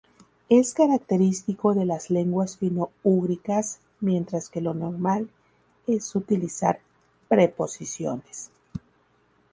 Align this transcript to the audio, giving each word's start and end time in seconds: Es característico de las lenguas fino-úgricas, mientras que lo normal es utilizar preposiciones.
Es 0.49 0.73
característico 0.73 1.75
de 1.75 1.85
las 1.85 2.09
lenguas 2.09 2.57
fino-úgricas, 2.57 3.81
mientras 3.99 4.49
que 4.49 4.59
lo 4.59 4.73
normal 4.73 5.29
es 5.85 6.15
utilizar 6.15 6.79
preposiciones. 7.27 8.49